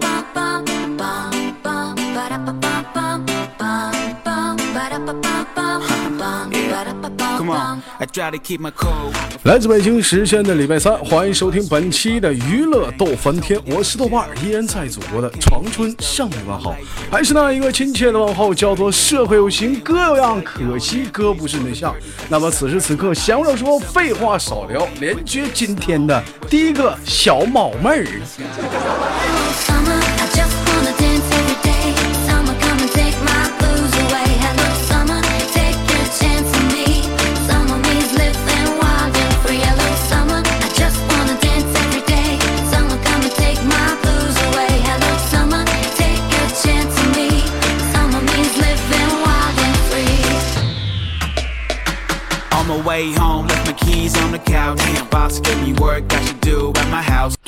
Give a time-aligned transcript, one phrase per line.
[0.00, 0.41] ba ba
[9.44, 16.74] 来自北京时间的礼拜三，欢迎收听本期的娱乐逗翻天，我是豆瓣，依然在祖国的长春向你问好，
[17.10, 21.94] 还是那一个亲切的问候，叫做社会有型哥有样，可惜哥不是内向。
[22.28, 28.06] 那么此时此刻，闲话少说，废话少聊，连接今天的第一个小毛妹儿。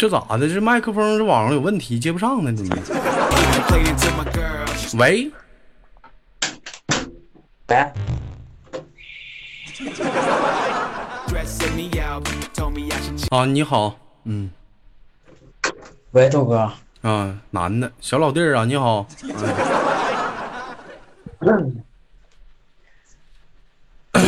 [0.04, 0.46] 这咋的？
[0.46, 2.52] 这麦克风这网上有问题，接不上呢？
[2.52, 2.76] 怎么？
[4.98, 5.32] 喂？
[7.68, 7.76] 喂？
[13.30, 14.50] 啊，你好，嗯。
[16.10, 16.70] 喂，豆哥。
[17.00, 19.06] 啊，男的，小老弟儿啊，你好。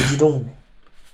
[0.08, 0.42] 激动。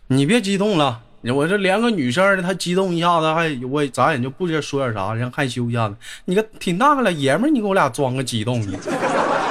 [0.07, 5.95] 你别激动了，我这连个女生的，她激动一下子，还我咱也就不知道说点啥，人害羞一下子。
[6.25, 8.77] 你个挺大个老爷们儿，你给我俩装个激动的，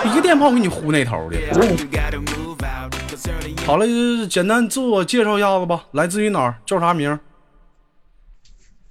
[0.05, 1.37] 一个电炮给你呼那头的。
[3.65, 3.85] 好了，
[4.27, 7.17] 简单自我介绍一下子吧，来自于哪儿，叫啥名？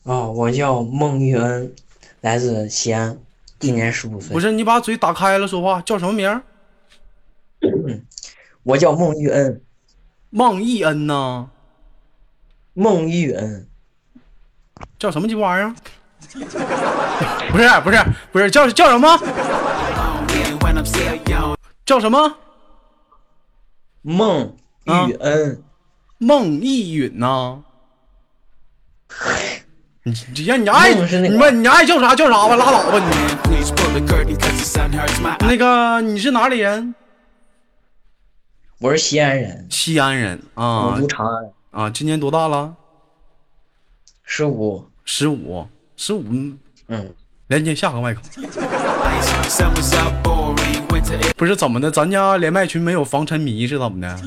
[0.04, 1.74] 啊，我叫孟玉恩，
[2.22, 3.18] 来自西安，
[3.58, 4.32] 今年十五岁。
[4.32, 6.40] 不是，你把嘴打开了说话，叫什么名？
[8.62, 9.60] 我叫孟玉恩。
[10.30, 11.50] 孟玉恩呐。
[12.80, 13.68] 孟玉恩，
[14.98, 15.74] 叫什么鸡巴玩意儿？
[17.52, 19.18] 不是不是不是叫叫什么？
[21.84, 22.38] 叫什么？
[24.00, 25.62] 孟玉恩，
[26.16, 27.58] 孟一允呐？
[30.04, 33.04] 你你你爱你问你爱叫啥叫啥吧，拉倒吧你。
[35.40, 36.94] 那个你是哪里人？
[38.78, 39.66] 我是西安人。
[39.68, 40.96] 西安人啊。
[40.98, 41.50] 我长安。
[41.70, 42.74] 啊，今年多大了？
[44.24, 45.66] 十五，十五，
[45.96, 46.24] 十五。
[46.88, 47.14] 嗯，
[47.46, 48.20] 连接下个麦克。
[51.36, 51.90] 不是怎么的？
[51.90, 54.18] 咱家连麦群没有防沉迷是怎么的？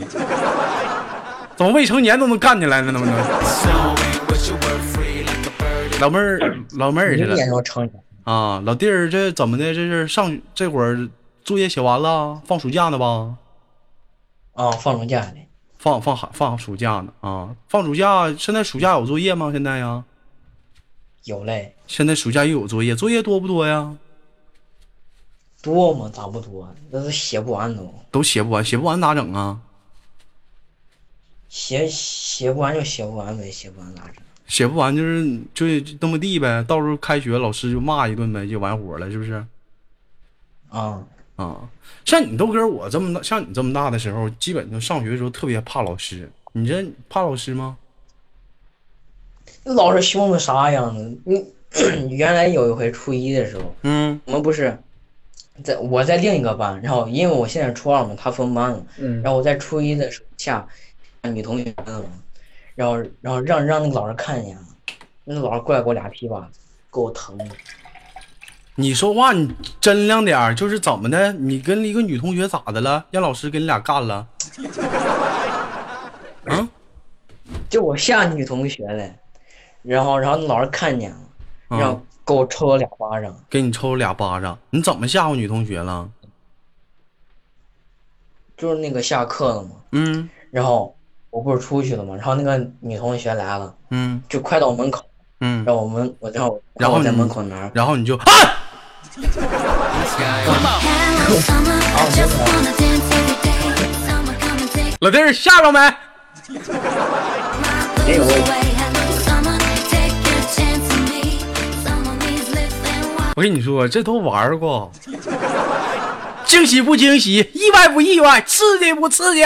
[1.55, 2.91] 怎么未成年都能干起来了？
[2.91, 3.15] 能不能？
[5.99, 6.39] 老妹儿，
[6.71, 7.35] 老妹儿去了。
[8.23, 9.73] 啊，老弟儿，这怎么的？
[9.73, 11.09] 这是上这会儿
[11.43, 13.35] 作业写完了，放暑假呢吧？
[14.53, 15.41] 啊，放暑假呢。
[15.83, 17.53] 放放寒放暑假呢啊！
[17.67, 19.51] 放暑假，现在暑假有作业吗？
[19.51, 20.01] 现在呀，
[21.25, 21.75] 有嘞。
[21.87, 23.93] 现在暑假又有作业，作业多不多呀？
[25.61, 26.09] 多吗？
[26.13, 26.73] 咋不多？
[26.89, 27.93] 那都写不完都。
[28.11, 29.59] 都写不完，写不完咋整啊？
[31.49, 34.15] 写写不完就写不完呗，写不完咋整？
[34.47, 39.45] 写不完就是就那么地呗，到时候开学老师就骂一顿呗，就完活了，是不是？
[40.69, 41.03] 啊。
[41.35, 41.67] 啊，
[42.05, 46.29] 像你豆哥我这么大，像你这么大的时候，基本就上学的时候特别怕老师。
[46.51, 47.77] 你这怕老师吗？
[49.63, 51.17] 那老师凶的啥样子？
[52.05, 54.77] 你 原来有一回初一的时候，嗯，我们不是
[55.63, 60.67] 在我在另一个班，然后因为我现在初二嘛，他分班了，嗯，然后我在初一的时候下
[61.23, 61.73] 女同学
[62.75, 64.61] 然后然后让让那个老师看见了，
[65.23, 66.47] 那个老师过来给我俩皮吧，
[66.91, 67.45] 给我疼的。
[68.75, 71.31] 你说话你真亮点儿，就是怎么的？
[71.33, 73.05] 你跟一个女同学咋的了？
[73.11, 74.27] 让老师给你俩干了？
[76.45, 76.67] 啊？
[77.69, 79.13] 就我吓女同学嘞，
[79.83, 81.17] 然后然后老师看见了，
[81.69, 83.35] 然后给我抽了俩巴掌。
[83.47, 84.57] 给你抽了俩巴掌？
[84.71, 86.09] 你怎么吓唬女同学了？
[88.57, 89.69] 就是那个下课了嘛。
[89.91, 90.27] 嗯。
[90.49, 90.95] 然后
[91.29, 93.75] 我不是出去了嘛，然后那个女同学来了。
[93.91, 94.23] 嗯。
[94.27, 95.05] 就快到门口。
[95.41, 95.63] 嗯。
[95.63, 98.25] 让我们我然后然后在门口那儿，然后你就啊。
[104.99, 105.79] 老弟儿下着没？
[113.35, 114.91] 我跟你说，这都玩过，
[116.45, 119.43] 惊喜不惊喜，意外不意外，刺激不刺激？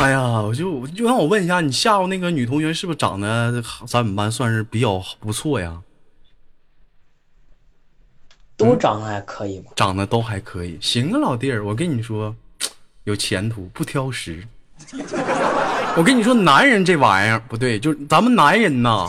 [0.00, 5.78] 哎呀，我就就让我问一下，你吓唬那个女同学是不是长得咱们班算是比较不错呀？
[8.56, 9.72] 都长得还可以吧？
[9.76, 12.34] 长得都还可以，行啊，老弟儿，我跟你说，
[13.04, 14.42] 有前途，不挑食。
[15.96, 19.06] 我跟你说，男人这玩意儿不对，就是咱们男人呐，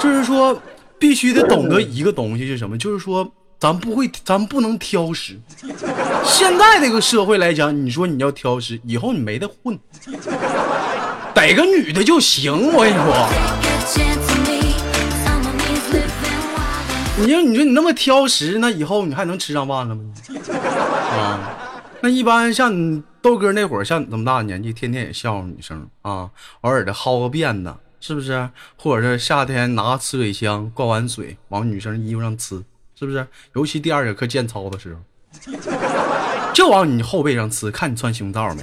[0.00, 0.56] 就是说
[1.00, 3.28] 必须得懂得一个东西是什么，就是说
[3.60, 5.38] 咱不会，咱不能挑食。
[6.24, 9.78] 现在这个社会来讲，你说你要挑食，以后你没得混，
[11.34, 12.72] 逮个女的就行。
[12.72, 13.28] 我跟你说，
[17.18, 20.02] 你说你说你那么挑食，那以后你还能吃上饭了吗？
[21.12, 21.38] 啊，
[22.00, 26.30] 那一般像你豆哥那会儿，像你这么大年纪，天天也笑话女生啊，
[26.62, 28.48] 偶尔的薅个辫子，是不是？
[28.78, 32.62] 或者是夏天拿呲水枪灌完水往女生衣服上呲，
[33.00, 33.26] 是不是？
[33.54, 35.00] 尤其第二节课健操的时候，
[36.52, 38.62] 就往你后背上呲，看你穿胸罩没。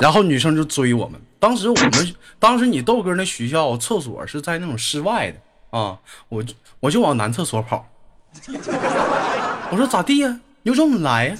[0.00, 1.20] 然后女生就追我们。
[1.40, 5.38] 当时我们，当时你豆哥那学校厕所是在那种室外的
[5.76, 5.98] 啊，
[6.28, 7.88] 我就我就往男厕所跑。
[9.70, 10.38] 我说咋地呀？
[10.62, 11.36] 有种你来呀，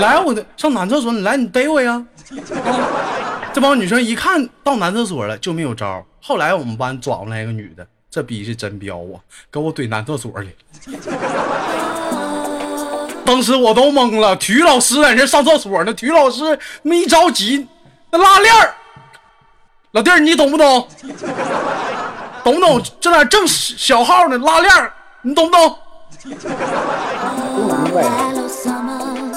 [0.00, 1.94] 来我的上男厕所，你来你逮我呀！
[1.94, 6.04] 啊， 这帮女生一看到男厕所了就没有招。
[6.20, 9.20] 后来我们班转过来一个女的，这逼是真彪啊，
[9.52, 10.50] 给我怼男厕所里。
[13.24, 17.68] 当时我都懵了，体育老师在这上厕所呢，体育老师没着急，
[18.10, 18.74] 那拉链儿。
[19.92, 20.88] 老弟儿，你懂不懂？
[22.42, 22.82] 懂不懂？
[23.00, 24.36] 这哪正小号呢？
[24.38, 24.92] 拉链儿，
[25.22, 25.78] 你懂不懂？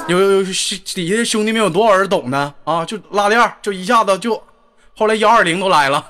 [0.07, 2.83] 有有有，底下的兄弟们有多少人懂的啊？
[2.83, 4.41] 就拉链儿，就一下子就，
[4.97, 6.03] 后来幺二零都来了。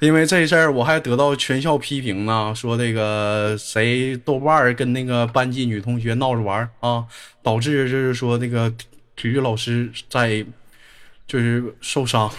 [0.00, 7.04] 因为这事儿，我还得到全校批评呢，说这个谁豆瓣儿跟那个班级女同学闹着玩啊，
[7.42, 8.72] 导致就是说那个
[9.16, 10.44] 体育老师在
[11.26, 12.30] 就是受伤。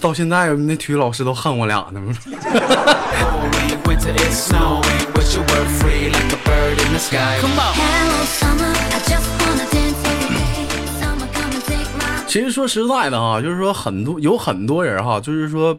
[0.00, 2.00] 到现在那体育老师都恨我俩呢。
[12.26, 15.78] 其实说实在的哈，就是说很多有很多人哈，就是说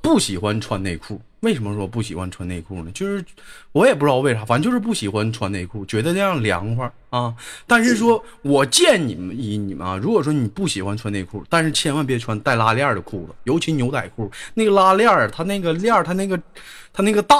[0.00, 1.20] 不喜欢穿内裤。
[1.40, 2.90] 为什么说不喜欢穿内裤呢？
[2.92, 3.24] 就是
[3.72, 7.34] 我也不知道为啥，反正就是不喜欢穿内裤，觉得那样凉快啊。
[7.66, 16.40] 但是说我建议你们，以你们啊，如果说你不喜欢穿内裤，但是千万别穿带拉链的裤子，尤其牛仔裤，那个拉链，它那个链，它那个
[16.92, 17.36] 它那个大。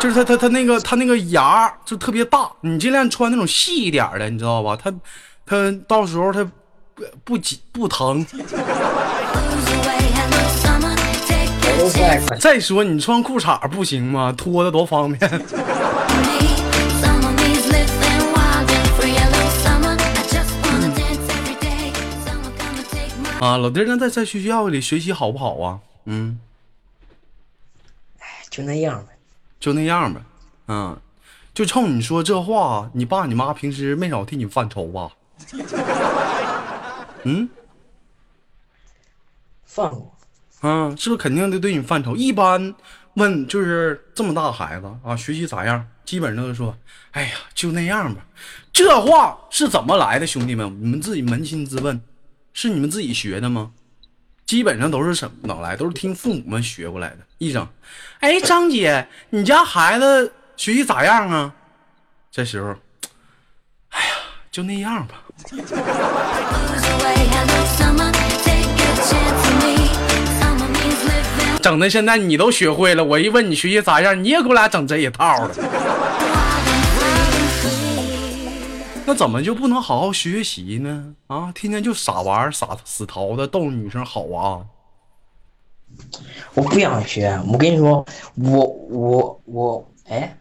[0.00, 4.74] 就是它它它那个它那个牙就特别大，你尽量穿那种细一点的，你知道吧？
[4.74, 4.90] 它
[5.44, 6.42] 它到时候它
[6.94, 8.24] 不不紧不疼。
[12.38, 14.32] 再说你穿裤衩不行吗？
[14.36, 15.30] 脱的多方便。
[23.40, 25.80] 啊，老弟，那在在学校里学习好不好啊？
[26.04, 26.38] 嗯。
[28.50, 29.16] 就那样呗，
[29.60, 30.20] 就那样呗，
[30.66, 30.98] 嗯，
[31.54, 35.12] 就冲你说这话，你爸你妈平时没少替你犯愁吧？
[37.22, 37.48] 嗯，
[39.64, 40.12] 犯过，
[40.62, 42.14] 嗯，是不是肯定得对你犯愁？
[42.14, 42.74] 一般
[43.14, 45.86] 问就是这么大孩子啊，学习咋样？
[46.04, 46.76] 基本上都说，
[47.12, 48.20] 哎呀，就那样吧。
[48.72, 50.66] 这话是怎么来的，兄弟们？
[50.80, 52.00] 你们自己扪心自问，
[52.52, 53.70] 是你们自己学的吗？
[54.44, 55.76] 基本上都是什么哪来？
[55.76, 57.18] 都是听父母们学过来的。
[57.38, 57.66] 一整，
[58.18, 61.54] 哎，张姐，你家孩子学习咋样啊？
[62.30, 62.74] 这时候，
[63.90, 64.14] 哎呀，
[64.50, 65.22] 就那样吧。
[71.60, 75.54] 整的现在你都学会了，我一问你学习咋样，你也给我俩整这一套了。
[79.06, 81.14] 那怎么就不能好好学习呢？
[81.26, 84.62] 啊，天天就傻玩傻死淘的逗女生好啊！
[86.54, 90.36] 我不想学，我跟你说，我我我，哎，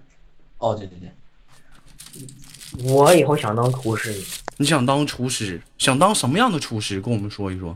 [0.59, 4.15] 哦对对对，我以后想当厨师。
[4.57, 5.59] 你想当厨师？
[5.79, 7.01] 想当什么样的厨师？
[7.01, 7.75] 跟我们说一说。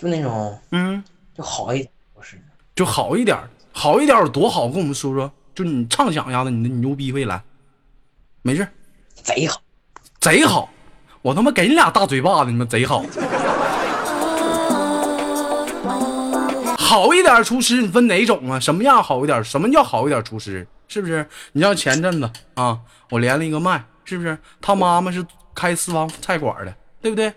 [0.00, 1.04] 就那种，嗯，
[1.36, 2.40] 就好一点不是。
[2.74, 3.36] 就好一点，
[3.70, 4.66] 好一点有多好？
[4.66, 7.42] 跟我们说说，就你畅想一下子你的牛逼未来。
[8.40, 8.66] 没事，
[9.14, 9.60] 贼好，
[10.18, 10.70] 贼好，
[11.20, 13.04] 我他妈给你俩大嘴巴子，你们贼好。
[16.78, 18.58] 好一点厨师，你分哪种啊？
[18.58, 19.44] 什么样好一点？
[19.44, 20.66] 什么叫好一点厨师？
[20.88, 21.28] 是不是？
[21.52, 22.80] 你像前阵子啊，
[23.10, 24.38] 我连了一个麦，是不是？
[24.62, 27.32] 他妈妈是开私房菜馆的，对不对？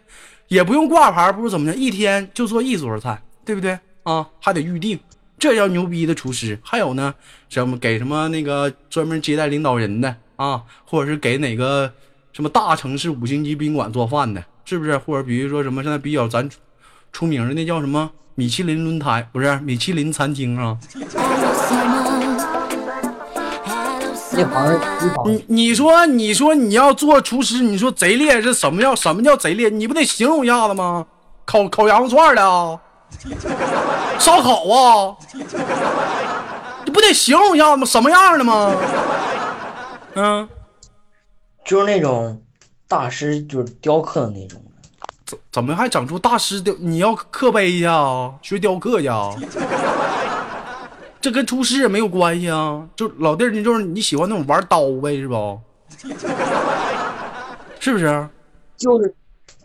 [0.53, 3.79] 也不用挂牌，不是怎么的，一天就做一桌菜，对不对？
[4.03, 4.99] 啊，还得预定，
[5.39, 6.59] 这叫牛逼的厨师。
[6.61, 7.11] 还有呢，
[7.49, 10.15] 什么给什么那个专门接待领导人的。
[10.35, 11.91] 啊，或者是给哪个
[12.33, 14.95] 什么大城市五星级宾馆做饭的是不是？
[14.95, 16.47] 或者比如说什么现在比较咱
[17.11, 20.77] 出名的那叫什么米其林轮胎，不是米其林餐厅啊？
[24.37, 24.79] 一行
[25.25, 29.69] 你你说你说你要做厨师，你说贼烈是什么叫什么叫贼烈？
[29.69, 31.05] 你不得形容一下子吗？
[31.45, 32.79] 烤烤羊肉串的啊，
[34.17, 35.15] 烧烤啊，
[36.85, 37.85] 你不得形容一下子吗？
[37.85, 38.73] 什么样的吗？
[40.15, 40.47] 嗯，
[41.65, 42.41] 就是那种
[42.87, 44.59] 大师，就是雕刻的那种。
[45.25, 46.73] 怎怎么还整出大师雕？
[46.79, 48.31] 你要刻碑去啊？
[48.41, 49.33] 学雕刻去啊？
[51.23, 52.85] 这跟厨师也没有关系啊！
[52.97, 55.57] 就老弟儿，你就是你喜欢那种玩刀呗，是不？
[57.79, 58.27] 是不是？
[58.75, 59.15] 就是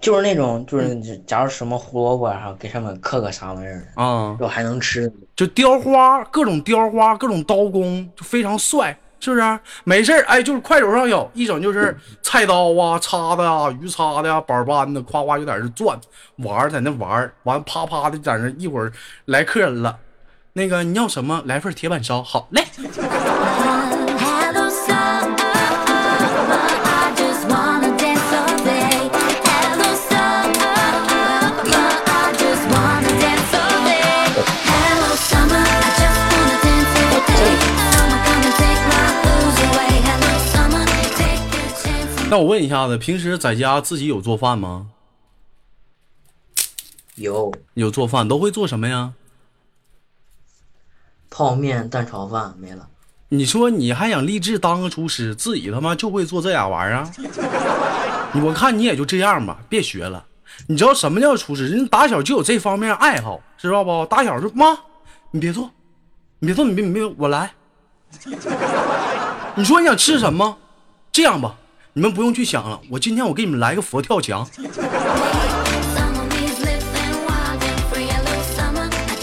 [0.00, 9.61] 就是那种，就是假如什么胡萝卜啊，给上面刻个啥玩意儿啊，然后还能吃，就雕花，各种雕花，各种刀工，就非常帅，是不是？
[9.83, 15.99] 没事儿，哎，就是快手上有一整，就是菜刀啊、叉子啊、鱼叉的呀、板扳的，夸夸就在这转
[16.37, 18.93] 玩，在那玩完啪啪的在那一会儿
[19.25, 19.99] 来客人了。
[20.59, 21.41] 那个你要什么？
[21.47, 22.65] 来份铁板烧，好嘞。
[42.31, 44.88] 那我问一下子，平时在家自己有做饭吗？
[47.15, 49.12] 有，有做饭，都会做什么呀？
[51.31, 52.89] 泡面、蛋炒饭没了。
[53.31, 57.07] 你说你还想立志当个厨师，自己他妈就会做这俩玩意儿？
[58.43, 60.25] 我看你也就这样吧，别学了。
[60.67, 61.69] 你知道什么叫厨师？
[61.69, 64.07] 人打小就有这方面爱好，知道不？
[64.07, 64.79] 打小就妈，
[65.31, 65.71] 你别做，
[66.39, 67.53] 你别做，你别你别，我来。
[69.55, 70.57] 你说你想吃什么？
[71.13, 71.55] 这样吧，
[71.93, 74.49] 你们不用去想了，我今天我给你们来个佛跳墙。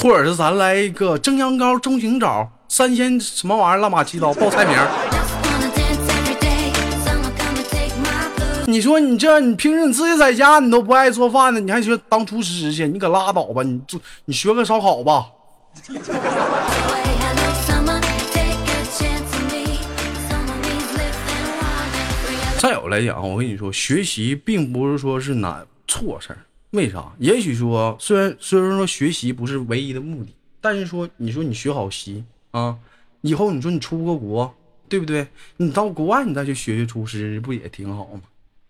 [0.05, 4.77] 或者是咱来一个蒸羊羔、中型枣、三鲜什么玩意儿、乱码七糟报菜名。
[8.67, 12.87] 你说你这你平时你自己在家你都不爱做饭呢，你还学当厨师去？
[12.87, 13.63] 你可拉倒吧！
[13.63, 15.25] 你做你学个烧烤吧。
[22.59, 26.37] 再有来讲，我跟你说，学习并不是说是难错事儿。
[26.75, 27.11] 为啥？
[27.19, 32.77] 也许说，虽然虽然说学习不是唯一的目的，但是说，你说你学好习啊，
[33.21, 34.53] 以后你说你出个国，
[34.87, 35.27] 对不对？
[35.57, 38.21] 你到国外你再去学学厨师，不也挺好吗？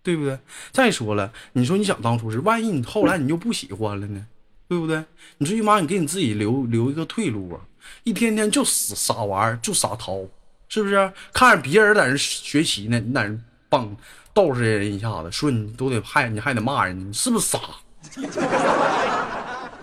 [0.02, 0.38] 对不对？
[0.70, 4.26] 再说了，你说你想当厨师，万一你后来你就不喜欢了呢？
[4.68, 5.04] 对不对？
[5.38, 7.60] 你最起码你给你自己留留一个退路啊！
[8.04, 10.20] 一天天就死傻玩就傻淘，
[10.68, 11.12] 是不是？
[11.32, 13.96] 看着别人在那学习呢，你在那帮
[14.34, 17.60] 逗着人一下子，说你都得害你还得骂人，你是不是傻？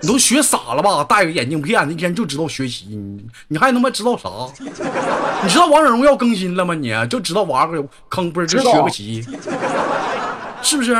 [0.02, 1.04] 你 都学傻了吧？
[1.04, 4.30] 戴个眼镜片，一天就知道学习，你你还他妈知道啥？
[5.44, 6.74] 你知道王者荣耀更新了吗？
[6.74, 9.22] 你就知道玩个坑，不是就学不习，
[10.62, 10.96] 是不是？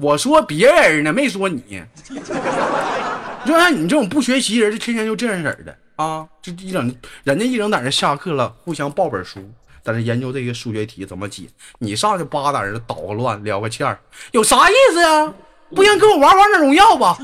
[0.00, 1.82] 我说别人呢，没说你。
[3.44, 9.38] 就像你这种不学习人，就天天就这样式儿的啊，就一整人家一整在那下课了，互相抱本书，
[9.84, 11.44] 在那研究这个数学题怎么解。
[11.78, 14.00] 你上去叭在那捣个乱，聊个欠儿，
[14.32, 15.32] 有啥意思呀？
[15.74, 17.16] 不行，跟我玩王者荣耀吧。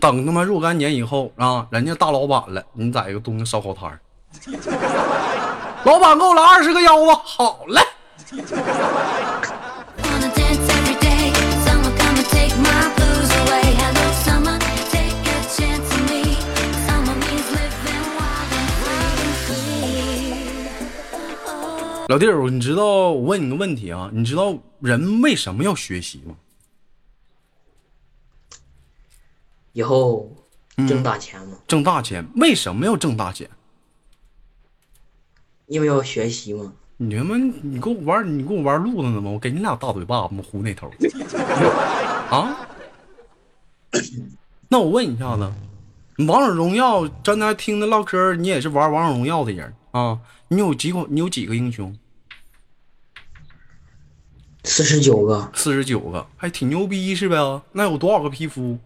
[0.00, 3.98] 等他妈若干年以后啊，人家大老板了，你在一个东西烧烤摊儿，
[5.82, 7.80] 老板给我来二十个腰子，好嘞。
[22.08, 24.10] 老弟儿，你知道我问你个问题啊？
[24.14, 26.34] 你知道人为什么要学习吗？
[29.74, 30.34] 以后
[30.88, 31.58] 挣大钱吗？
[31.66, 32.26] 挣大钱？
[32.36, 33.50] 为什么要挣大钱？
[35.66, 36.72] 因为要学习吗？
[36.96, 39.30] 你他妈，你给我玩，你给我玩路子呢吗？
[39.30, 40.90] 我给你俩大嘴巴子，我呼那头。
[42.34, 42.66] 啊？
[44.70, 45.52] 那我问一下子，
[46.26, 50.18] 王者荣耀，刚才听的唠嗑，你也是玩王者荣耀的人啊？
[50.48, 51.06] 你有几个？
[51.08, 51.96] 你有几个英雄？
[54.64, 55.50] 四十九个。
[55.54, 57.62] 四十九个，还挺牛逼是呗？
[57.72, 58.78] 那有多少个皮肤？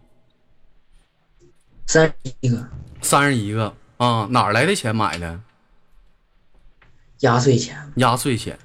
[1.85, 2.69] 三十一个。
[3.01, 4.27] 三十一个啊？
[4.31, 5.41] 哪来的钱买的？
[7.19, 7.91] 压岁钱。
[7.97, 8.57] 压岁钱，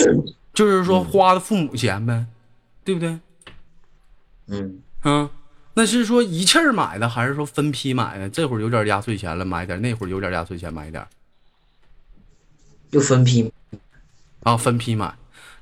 [0.54, 2.26] 就是说花的父母钱呗，
[2.84, 3.18] 对不对？
[4.46, 4.82] 嗯。
[5.04, 5.30] 嗯，
[5.74, 8.28] 那是说一气儿买的，还是说分批买的？
[8.28, 11.06] 这会儿有点压岁钱了，买点；那会儿有点压岁钱，买点。
[12.96, 13.52] 就分批
[14.42, 15.14] 啊，分批买。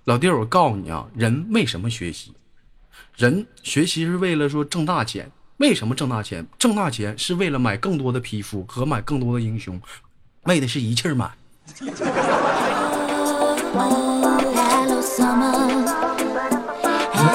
[0.04, 2.32] 老弟儿，我告诉你啊，人为什么学习？
[3.16, 5.28] 人学习是为了说挣大钱。
[5.56, 6.46] 为什么挣大钱？
[6.60, 9.80] 挣大钱是为了买更多的皮肤和买更多的英雄，
[10.44, 11.28] 为的是一气儿买。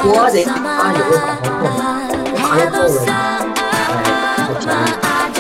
[0.02, 1.60] 我得打成透，
[2.38, 3.12] 打成透了，
[5.04, 5.39] 哎，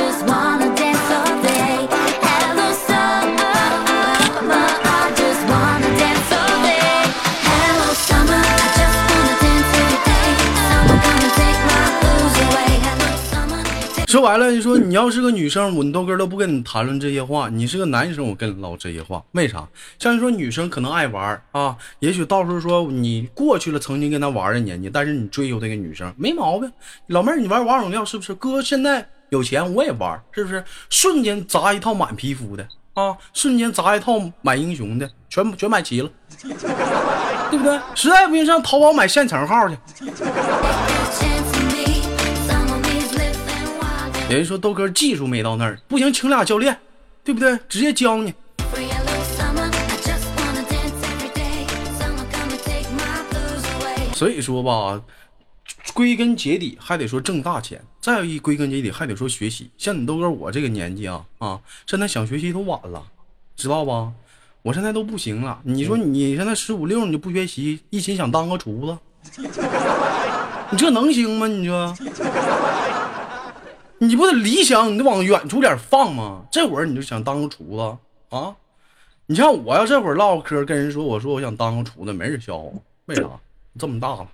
[14.19, 17.47] 说白了，你说你要是个女生，我豆哥都不跟你谈论这些话。
[17.47, 19.65] 你是个男生，我跟你唠这些话，为啥？
[19.97, 26.69] 像你说女生可能爱玩啊，也许到时候说你过去了曾经跟她玩的年纪，但是你追求这个女生没毛病。
[27.07, 28.35] 老妹儿，你玩王者荣耀是不是？
[28.35, 30.61] 哥现在有钱我也玩，是不是？
[30.89, 36.09] 瞬间砸一套满皮肤的啊，瞬间砸一套满英雄的，全全买齐了，
[37.49, 37.79] 对不对？
[37.95, 39.77] 实在不行上淘宝买现成号去。
[44.35, 46.77] 人说豆哥技术没到那儿，不行，请俩教练，
[47.23, 47.57] 对不对？
[47.67, 48.33] 直接教你。
[54.13, 55.01] 所以说吧，
[55.93, 59.71] 归根结底还得说挣大钱，再有一归根结底还得说学习。
[59.79, 63.01] 像你豆哥我这个年纪啊啊，现在想学习都晚了，
[63.55, 64.11] 知道吧？
[64.61, 65.59] 我现在都不行了。
[65.63, 69.41] 你说你现在十五六你就不学习，一心想当个厨子，
[70.69, 71.47] 你这能行吗？
[71.47, 71.95] 你说？
[74.01, 76.41] 你不得理想，你得往远处点放吗？
[76.49, 77.97] 这会儿你就想当个厨子
[78.35, 78.55] 啊？
[79.25, 82.71] 你像我要这会儿唠嗑，跟人说我说我想当个厨子，没人笑话。
[83.05, 83.23] 为啥？
[83.77, 84.27] 这么大了，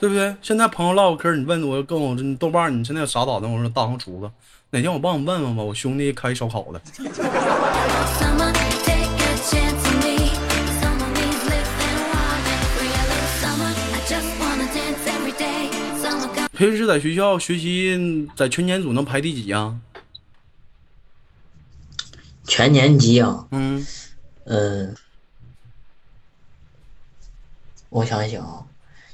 [0.00, 0.34] 对不对？
[0.40, 3.52] 现在朋友唠嗑，你问我跟我豆瓣，你现在啥打算？
[3.52, 4.30] 我说当个厨子，
[4.70, 5.62] 哪天我帮你问问吧。
[5.62, 6.80] 我兄弟开烧烤的。
[16.62, 19.76] 平时在学校学习，在全年组能排第几呀？
[22.46, 23.48] 全年级啊？
[23.50, 23.84] 嗯，
[24.44, 24.94] 呃，
[27.88, 28.62] 我想想啊，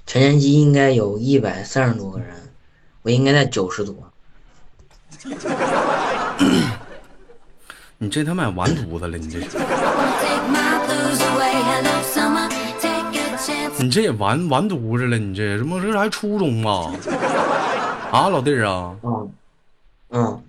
[0.07, 2.53] 全年级应该有一百三十多个人，
[3.01, 4.13] 我应该在九十多。
[7.97, 9.17] 你这他妈完犊子了！
[9.17, 9.41] 你这。
[13.81, 15.17] 你这也完完犊子了！
[15.17, 16.93] 你这怎么这还初中啊？
[18.11, 18.97] 啊，老弟儿啊！
[19.03, 19.33] 嗯
[20.11, 20.43] 嗯。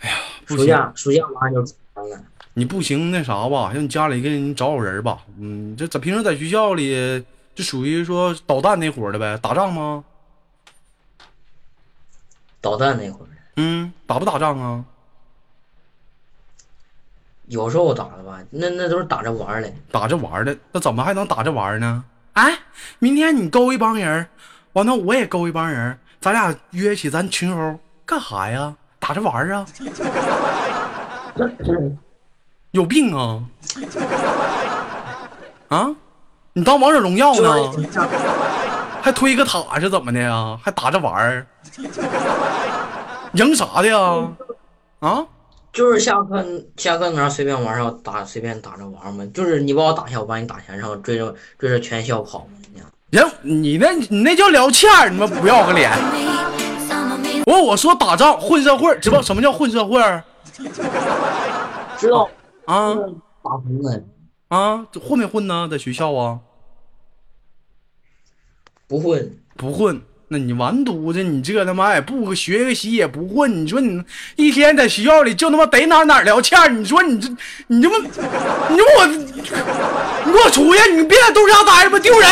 [0.00, 2.24] 哎呀，暑假暑假马上就了。
[2.54, 5.18] 你不行，那啥吧，让你家里给你找找人吧。
[5.38, 9.36] 嗯，这在平时在学校里，就属于说捣蛋那伙的呗。
[9.42, 10.02] 打仗吗？
[12.60, 13.28] 捣蛋那伙儿。
[13.56, 14.84] 嗯，打不打仗啊？
[17.46, 19.72] 有时候打了吧，那那都是打着玩的。
[19.90, 22.04] 打着玩的，那怎么还能打着玩呢？
[22.38, 22.56] 哎，
[23.00, 24.28] 明天你勾一帮人，
[24.74, 28.72] 完了我也勾一帮人，咱俩约起咱群殴干啥呀？
[29.00, 29.66] 打着玩啊？
[32.70, 33.42] 有病啊？
[35.66, 35.90] 啊？
[36.52, 37.50] 你当王者荣耀呢？
[39.02, 40.56] 还推个塔是怎么的呀？
[40.62, 41.44] 还打着玩
[43.32, 43.98] 赢啥的呀？
[45.00, 45.26] 啊？
[45.78, 46.44] 就是下课
[46.76, 49.24] 下课那随便玩然后打随便打着玩嘛。
[49.32, 52.82] 就是你把我打下，我把你打下，然后追着追着全校跑嘛。
[53.12, 55.88] 行，你那你那叫聊天你们不要个脸。
[57.46, 60.00] 我我说打仗混社会，知道什么叫混社会？
[61.96, 62.28] 知道
[62.64, 62.96] 啊？
[63.44, 64.02] 打工的
[64.48, 64.84] 啊？
[65.00, 65.68] 混没混呢？
[65.70, 66.40] 在学校啊？
[68.88, 70.02] 不混，不混。
[70.30, 71.22] 那你完犊子！
[71.22, 74.02] 你这他妈也不学个习也不混，你说你
[74.36, 77.30] 一天在学校里就他妈逮哪哪聊天你说你这
[77.68, 77.96] 你这么，
[78.68, 80.92] 你说我，你给我出去！
[80.92, 82.28] 你别在豆家待着吧，丢人！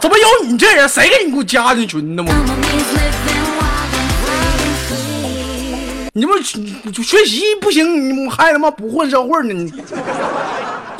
[0.00, 0.88] 怎么有你这人？
[0.88, 2.32] 谁给你给我加进群的吗？
[6.14, 6.40] 你不
[7.02, 9.52] 学习不行，你还他妈不混社会呢？
[9.52, 9.70] 你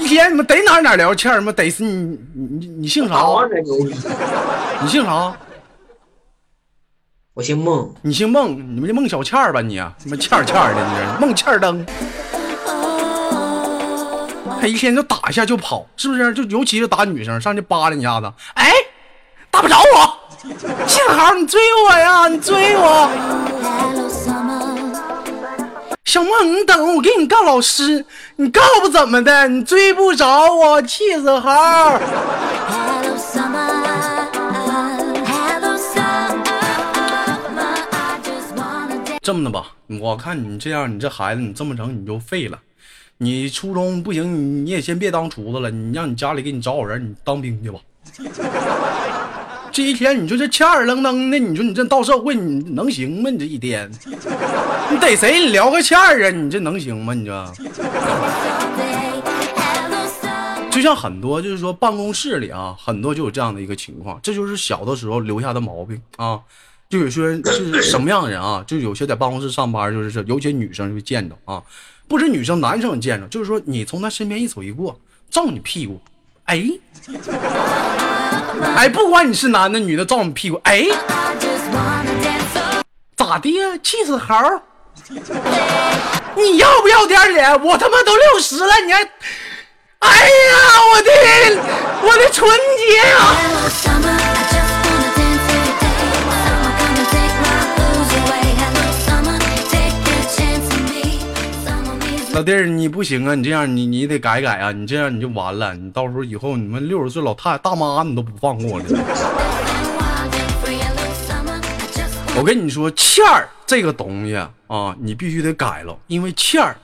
[0.00, 2.18] 一天你们逮哪哪聊天儿，妈逮死你！
[2.34, 3.22] 你你姓啥？
[4.82, 5.36] 你姓啥？
[7.34, 7.94] 我姓孟。
[8.00, 8.56] 你姓孟？
[8.56, 9.60] 你们这孟小倩儿吧？
[9.60, 11.84] 你他妈倩儿倩儿的，你这孟倩儿灯。
[14.58, 16.32] 他一天就打一下就跑，是不是？
[16.32, 18.72] 就尤其是打女生，上去扒拉一下子，哎，
[19.50, 20.18] 打不着我。
[20.86, 23.10] 幸好你追我呀，你追我。
[26.10, 31.48] 小莫，你等我给你告老师，你告不怎么的，你追不着我，气死猴。
[39.22, 39.66] 这么的吧，
[40.00, 42.58] 我看你这样，你这孩子，你这么整你就废了。
[43.18, 47.78] 你初中不行，你也先别当厨子了，你让你家里给你找好人，你当兵去吧。
[49.72, 53.30] 这一天你说这欠儿愣愣的，你说你这到社会你能行吗？
[53.30, 53.90] 你这一天，
[54.90, 56.30] 你逮谁你聊个欠儿啊？
[56.30, 57.14] 你这能行吗？
[57.14, 57.52] 你这。
[60.70, 66.40] 就像很多就是说办公室里啊，很多就有这样的一个情况，这就是小的时候留下的毛病啊。
[66.88, 68.64] 就有些人是什么样的人啊？
[68.66, 71.62] 就有些在办公室上班，就是尤其女生就见着啊，
[72.08, 74.98] 不止女生，男生见着，就是说你从他身边一走一过，
[75.30, 76.00] 照你屁股，
[76.46, 76.64] 哎，
[78.76, 80.84] 哎，不管你是男的女的，照你屁股，哎，
[83.16, 83.78] 咋的呀？
[83.82, 84.34] 气死猴？
[86.36, 87.62] 你要不要点脸？
[87.64, 89.02] 我他妈都六十了，你还？
[90.00, 90.30] 哎呀，
[90.92, 91.10] 我的，
[92.02, 93.18] 我的纯洁呀！
[102.40, 103.34] 老弟儿，你不行啊！
[103.34, 104.72] 你这样，你你得改改啊！
[104.72, 108.84] 你这样你就完了，你到时候以后你们六十岁老太大妈你都不放过了。
[112.34, 114.34] 我跟你说，欠儿这个东西
[114.68, 116.74] 啊，你必须得改了，因为欠儿。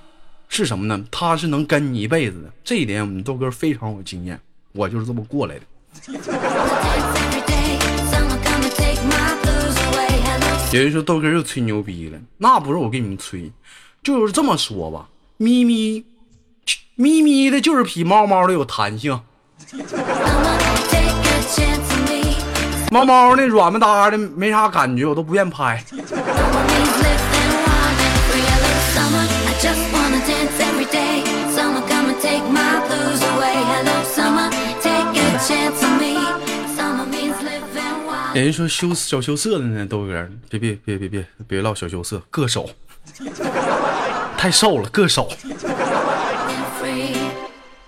[0.50, 1.02] 是什么呢？
[1.10, 4.38] 他是能跟你一辈子的，这一点我们豆哥非常有经验，
[4.72, 5.62] 我就是这么过来的。
[10.74, 13.50] 有人说豆哥又吹牛逼了，那不是我跟你们吹，
[14.02, 16.02] 就是这么说吧，咪咪，
[16.94, 19.20] 咪咪的就是比猫猫的有弹性，
[22.90, 25.84] 猫猫那软不搭的没啥感觉，我都不愿拍。
[38.34, 42.68] 有人说羞小羞涩的呢，豆哥，别别别别别别唠小羞涩，硌手，
[44.36, 45.28] 太瘦了，硌手。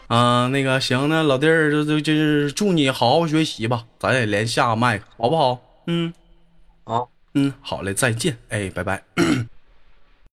[0.08, 5.58] 啊， 那个行，那老弟儿就就就是祝你好好学习吧，咱也连下个麦，好不好？
[5.87, 6.12] 嗯，
[6.84, 9.02] 好，嗯，好嘞，再见，哎，拜拜。